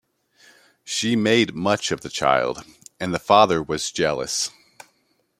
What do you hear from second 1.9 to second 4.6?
of the child, and the father was jealous.